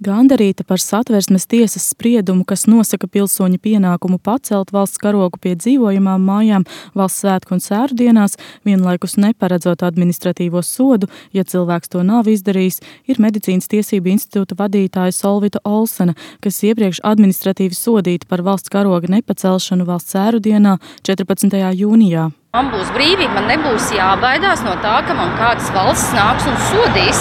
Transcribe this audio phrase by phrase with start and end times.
[0.00, 6.64] Gandarīta par satversmes tiesas spriedumu, kas nosaka pilsoņu pienākumu pacelt valsts karogu pie dzīvojamām mājām
[6.96, 12.80] valsts svētku un sēru dienās, vienlaikus neparedzot administratīvo sodu, ja cilvēks to nav izdarījis,
[13.12, 19.84] ir Medicīnas tiesību institūta vadītāja Solvita Olsena, kas iepriekš administratīvi sodīta par valsts karoga nepacelšanu
[19.84, 21.60] valsts sēru dienā 14.
[21.76, 22.30] jūnijā.
[22.50, 27.20] Man būs brīvība, man nebūs jābaidās no tā, ka man kādas valsts nāks un sodīs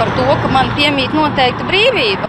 [0.00, 2.26] par to, ka man piemīt noteikta brīvība.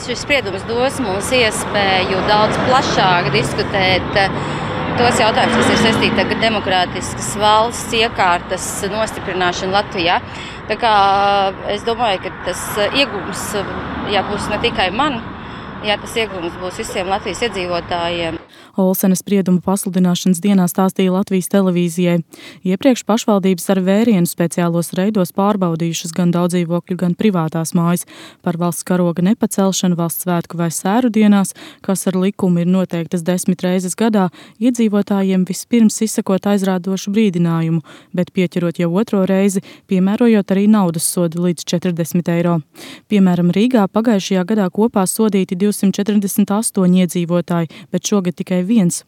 [0.00, 4.38] Šis spriedums dos mums iespēju daudz plašāk diskutēt eh,
[4.96, 10.22] tos jautājumus, kas ir saistīti ar demokrātiskas valsts iekārtas nostiprināšanu Latvijā.
[10.72, 10.94] Tā kā
[11.74, 13.44] es domāju, ka tas iegūms
[14.16, 15.20] jā, būs ne tikai man,
[15.84, 18.40] jā, tas iegūms būs visiem Latvijas iedzīvotājiem.
[18.80, 22.22] Olsenes sprieduma pasludināšanas dienā stāstīja Latvijas televīzijai.
[22.64, 28.06] Iepriekš pašvaldības ar vērienu speciālos reidos pārbaudījušas gan daudzdzīvokļu, gan privātās mājas
[28.42, 31.52] par valsts karoga nepacelšanu valsts svētku vai sēru dienās,
[31.84, 34.28] kas ar likumu ir noteiktas desmit reizes gadā,
[34.62, 37.82] iedzīvotājiem vispirms izsakot aizrādošu brīdinājumu,
[38.16, 42.58] bet pieķerot jau otro reizi, piemērojot arī naudas sodu līdz 40 eiro.
[43.12, 49.04] Piemēram, Rīgā pagājušajā gadā kopā sodīti 248 iedzīvotāji, bet šogad tikai tikai viens.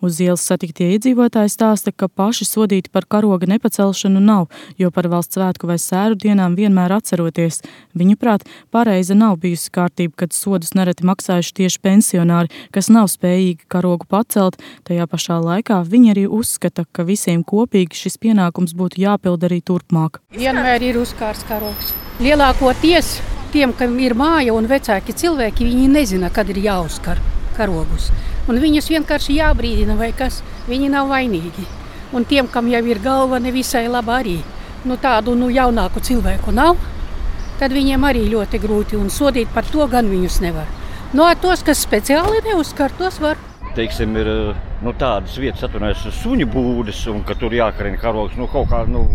[0.00, 5.36] Uz ielas satiktie iedzīvotāji stāsta, ka paši sodīti par karoga nepacelšanu nav, jo par valsts
[5.36, 7.60] svētku vai sēru dienām vienmēr atceroties.
[7.94, 14.08] Viņuprāt, pareiza nav bijusi kārtība, kad sodus nereti maksājuši tieši pensionāri, kas nav spējīgi karogu
[14.08, 14.56] pacelt.
[14.88, 20.22] Tajā pašā laikā viņi arī uzskata, ka visiem kopīgi šis pienākums būtu jāpild arī turpmāk.
[20.32, 21.92] Vienmēr ir uzkārs karogs.
[22.24, 23.18] Lielākoties
[23.52, 27.20] tiem, kam ir māja un vecāki cilvēki, viņi nezina, kad ir jāuzkar
[27.58, 28.12] karogus.
[28.48, 31.66] Un viņus vienkārši jābrīdina, vai kas viņi nav vainīgi.
[32.16, 34.38] Un tiem, kam jau ir galva nevisai laba arī,
[34.88, 36.78] nu, tādu nu, jaunāku cilvēku nav,
[37.60, 40.70] tad viņiem arī ļoti grūti un sodīt par to gan viņus nevar.
[41.12, 43.38] No nu, tos, kas speciāli neuzskar, tos var.
[43.76, 44.28] Teiksim, ir
[44.84, 48.36] nu, tādas vietas, atvainojas suņu būdas, un ka tur jākarina karogs.
[48.36, 49.06] Nu, kaut kā, nu,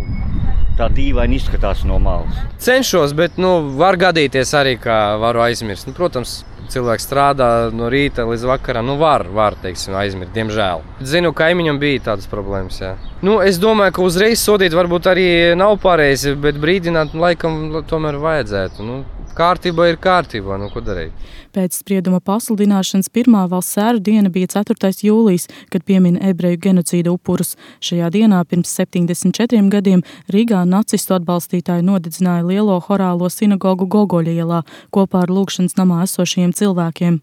[0.78, 2.40] tā dīvaini izskatās no malas.
[2.64, 5.90] Cenšos, bet nu, var gadīties arī, ka varu aizmirst.
[5.90, 6.42] Nu, protams,
[6.74, 10.86] cilvēks strādā no rīta līdz vakaram, nu var, var teiksim, aizmirst, diemžēl.
[11.06, 12.82] Zinu, kaimiņam bija tādas problēmas.
[12.82, 12.96] Jā.
[13.24, 18.84] Nu, es domāju, ka uzreiz sodīt varbūt arī nav pareizi, bet brīdināt laikam tomēr vajadzētu.
[18.84, 18.98] Nu,
[19.38, 21.16] kārtība ir kārtība, nu ko darīt.
[21.54, 24.90] Pēc sprieduma pasludināšanas pirmā valsts sēru diena bija 4.
[25.06, 27.54] jūlijas, kad piemin ebreju genocīda upurus.
[27.78, 30.02] Šajā dienā pirms 74 gadiem
[30.34, 37.20] Rīgā nacistu atbalstītāji nodedzināja lielo horālo sinagogu Gogoļa ielā kopā ar lūkšanas namā esošajiem cilvēkiem.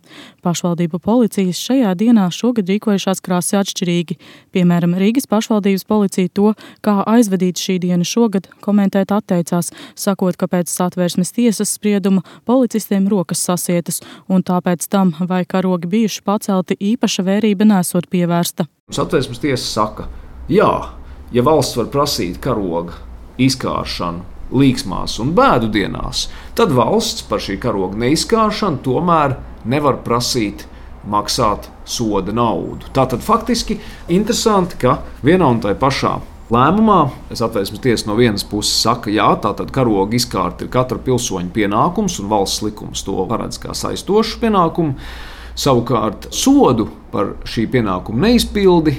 [0.46, 4.18] Pašvaldību policijas šajā dienā šogad rīkojušās krāsi atšķirīgi.
[4.54, 6.54] Piemēram, Rīgas pašvaldības policija to,
[6.86, 13.42] kā aizvadīt šī diena šogad, komentēt atteicās, sakot, ka pēc satvērsmes tiesas sprieduma policistiem rokas
[13.48, 18.68] sasietas un tāpēc tam, vai karogi bijuši pacelti, īpaša vērība nesot pievērsta.
[18.94, 20.08] Satversmes tiesa saka,
[20.50, 20.72] jā,
[21.34, 22.98] ja valsts var prasīt karoga
[23.40, 26.26] izkāršanu līksmās un bēdu dienās,
[26.58, 29.36] tad valsts par šī karoga neizkāršanu tomēr
[29.70, 30.66] nevar prasīt
[31.08, 32.90] maksāt soda naudu.
[32.96, 33.78] Tātad faktiski
[34.08, 36.18] interesanti, ka vienā un tajā pašā
[36.50, 41.52] Lēmumā es atvērsmes tiesa no vienas puses saka, jā, tātad karoga izkārta ir katra pilsoņa
[41.54, 44.96] pienākums, un valsts likums to paredz kā saistošu pienākumu.
[45.54, 48.96] Savukārt sodu par šī pienākuma neizpildi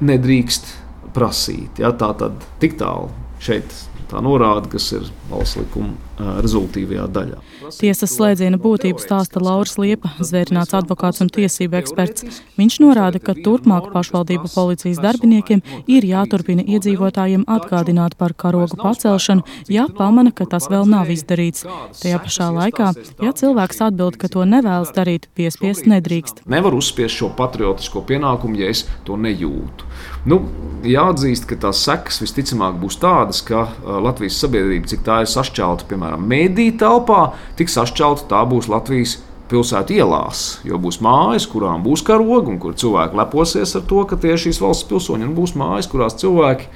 [0.00, 0.72] nedrīkst
[1.12, 1.82] prasīt.
[1.82, 3.12] Ja, tā tad tik tālu
[3.42, 3.68] šeit
[4.08, 7.38] tā norāda, kas ir valsts likuma rezultīvajā daļā.
[7.72, 12.42] Tiesas slēdziena būtību stāsta Lauris Liepa, zvērināts advokāts un tiesību eksperts.
[12.58, 19.86] Viņš norāda, ka turpmāk pašvaldību policijas darbiniekiem ir jāturpina iedzīvotājiem atgādināt par karogu pacelšanu, ja
[19.88, 21.64] pamana, ka tas vēl nav izdarīts.
[22.02, 22.92] Tajā pašā laikā,
[23.24, 26.44] ja cilvēks atbild, ka to nevēlas darīt, piespiest nedrīkst.
[26.50, 29.88] Nevar uzspiest šo patriotisko pienākumu, ja es to nejūtu.
[30.28, 30.42] Nu,
[30.86, 36.11] jāatzīst, ka tās sekas visticamāk būs tādas, ka Latvijas sabiedrība, cik tā ir sašķelta, piemēram,
[36.20, 39.18] mediju telpā, tik sašķelta tā būs Latvijas
[39.52, 40.44] pilsētu ielās.
[40.66, 44.40] Jo būs mājas, kurām būs karogi, un kur cilvēki leposies ar to, ka tie ir
[44.40, 46.70] šīs valsts pilsoņi, būs mājas, kurās cilvēki,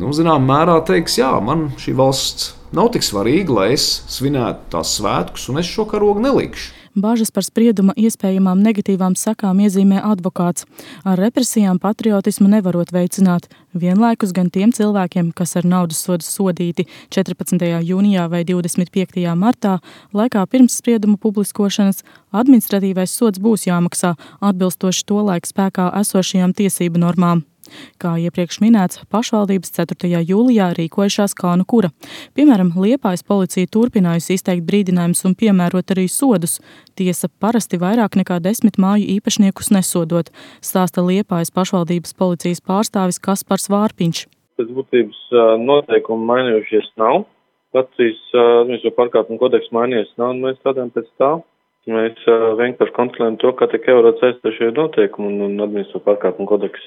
[0.00, 4.96] nu, zinām, mērā teiks, jā, man šī valsts nav tik svarīga, lai es svinētu tās
[4.98, 6.81] svētkus, un es šo karogu nelikšu.
[6.94, 10.66] Bažas par sprieduma iespējamām negatīvām sekām iezīmē advokāts.
[11.08, 17.64] Ar represijām patriotismu nevarot veicināt, vienlaikus gan tiem cilvēkiem, kas ar naudas sodu sodīti 14.
[17.88, 19.24] jūnijā vai 25.
[19.36, 19.78] martā,
[20.12, 24.12] laikā pirms sprieduma publiskošanas, administratīvais sods būs jāmaksā
[24.44, 27.46] atbilstoši to laiku spēkā esošajām tiesību normām.
[28.02, 30.20] Kā iepriekš minēts, pašvaldības 4.
[30.28, 31.92] jūlijā rīkojušās kā nu kura.
[32.36, 36.58] Piemēram, Liepājas policija turpinājusi izteikt brīdinājumus un piemērot arī sodus.
[36.98, 40.32] Tiesa parasti vairāk nekā desmit māju īpašniekus nesodot,
[40.64, 44.26] stāsta Liepājas pašvaldības policijas pārstāvis Kaspars Vārpiņš.
[44.60, 45.22] Pēc būtības
[45.62, 47.24] noteikumi mainījušies nav.
[47.72, 51.30] Latvijas administratīvo pārkāpumu kodeks mainījies nav, un mēs strādājam pēc tā.
[51.90, 52.26] Mēs
[52.60, 56.84] vienkārši kontrolējam to, kā tiek ievērots aizstošie noteikumi un, administratīvo pārkāpumu kodeks.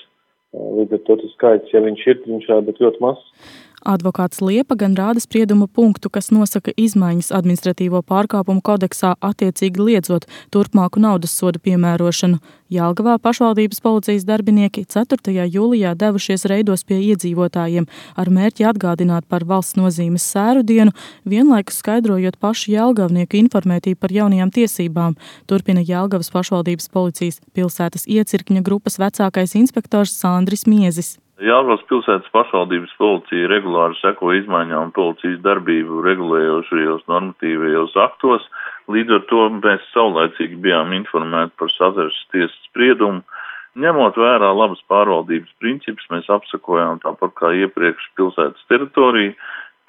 [0.55, 3.53] Līdz ar to tas skaits, ja viņš ir, viņš ir ļoti mazs.
[3.85, 11.01] Advokāts Liepa gan rāda sprieduma punktu, kas nosaka izmaiņas administratīvo pārkāpumu kodeksā, attiecīgi liedzot turpmāku
[11.03, 12.39] naudas sodu piemērošanu.
[12.73, 15.45] Jālgavā pašvaldības policijas darbinieki 4.
[15.53, 17.85] jūlijā devušies reidos pie iedzīvotājiem
[18.17, 20.95] ar mērķi atgādināt par valsts nozīmes sēru dienu,
[21.29, 25.13] vienlaikus skaidrojot pašu Jālgavnieku informētību par jaunajām tiesībām,
[25.45, 31.19] turpina Jālgavas pašvaldības policijas pilsētas iecirkņa grupas vecākais inspektors Sandris Miezis.
[31.35, 38.45] Jālgavas pilsētas pašvaldības policija regulāri seko izmaiņām policijas darbību regulējošajos normatīvajos aktos,
[38.87, 43.25] līdz ar to mēs saulēcīgi bijām informēti par sazares tiesas spriedumu.
[43.75, 49.33] Ņemot vērā labas pārvaldības principus, mēs apsakojām tāpat kā iepriekš pilsētas teritoriju,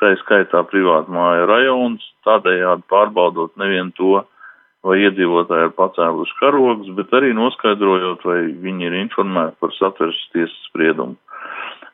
[0.03, 4.25] tā skaitā privātu māju rajonus, tādējādi pārbaudot nevien to,
[4.83, 10.59] vai iedzīvotāji ir pacēluši karogus, bet arī noskaidrojot, vai viņi ir informēti par satversmes tiesas
[10.73, 11.15] spriedumu.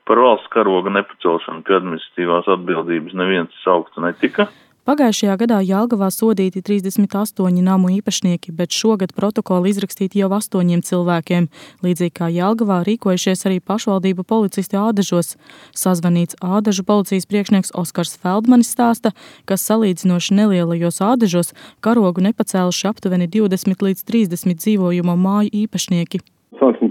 [0.09, 4.49] Par valsts karoga nepacelšanu pie administratīvās atbildības neviens saukts netika.
[4.83, 11.47] Pagājušajā gadā Jālgavā sodīti 38 namu īpašnieki, bet šogad protokoli izrakstīti jau astoņiem cilvēkiem.
[11.87, 15.37] Līdzīgi kā Jālgavā rīkojušies arī pašvaldību policisti Ādažos.
[15.71, 19.15] Sazvanīts Ādažu policijas priekšnieks Oskars Feldmanis stāsta,
[19.47, 26.25] ka salīdzinoši nelielajos Ādažos karogu nepacēluši aptuveni 20 līdz 30 dzīvojumu māju īpašnieki.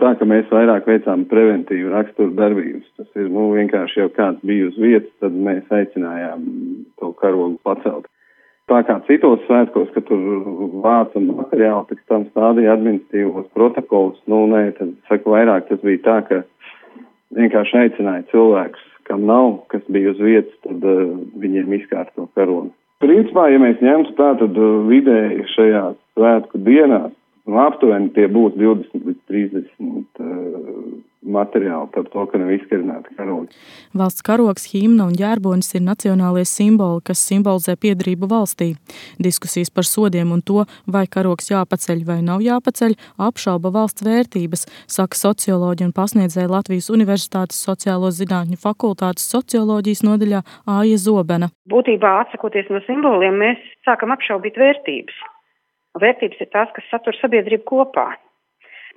[0.01, 2.87] Tā, ka mēs vairāk veicām preventīvu raksturu darbības.
[2.97, 6.47] Tas ir, nu, vienkārši jau kāds bija uz vietas, tad mēs aicinājām
[6.97, 8.07] to karogu pacelt.
[8.71, 10.23] Tā kā citos svētkos, kad tur
[10.81, 16.17] vāca materiālu, pēc tam stādīja administratīvos protokolus, nu, nē, tad, saku, vairāk tas bija tā,
[16.29, 16.41] ka
[17.37, 21.01] vienkārši aicināja cilvēkus, kam nav, kas bija uz vietas, tad uh,
[21.43, 22.71] viņiem izkārto karogu.
[23.03, 27.13] Principā, ja mēs ņemtu tā, tad uh, vidēji šajās svētku dienās
[27.49, 33.55] Nu, aptuveni tie būs 20 līdz 30 uh, materiāli par to, ka nav izkarināti karogi.
[33.97, 38.71] Valsts karogs, himna un ģērbonis ir nacionālie simboli, kas simbolizē piedrību valstī.
[39.21, 42.97] Diskusijas par sodiem un to, vai karogs jāpaceļ vai nav jāpaceļ,
[43.29, 50.45] apšauba valsts vērtības, saka socioloģi un pasniedzēja Latvijas Universitātes sociālo zinātņu fakultātes socioloģijas nodaļā
[50.77, 51.51] Āja Zobena.
[51.71, 55.21] Būtībā atsakoties no simboliem, mēs sākam apšaubīt vērtības.
[55.99, 58.11] Vērtības ir tās, kas satur sabiedrību kopā.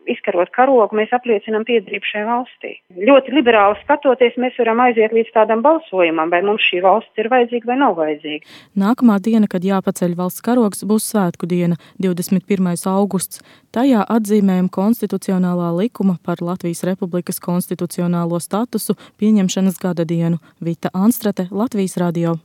[0.05, 2.75] Izkarot karogu, mēs apliecinām piedrību šai valstī.
[3.09, 7.71] Ļoti liberāli skatoties, mēs varam aiziet līdz tādam balsojumam, vai mums šī valsts ir vajadzīga
[7.71, 8.45] vai nav vajadzīga.
[8.85, 12.77] Nākamā diena, kad jāpaceļ valsts karogs, būs svētku diena, 21.
[12.93, 13.41] augusts.
[13.73, 20.43] Tajā atzīmējam konstitucionālā likuma par Latvijas Republikas konstitucionālo statusu pieņemšanas gada dienu.
[20.61, 22.37] Vita Anstrate, Latvijas radio.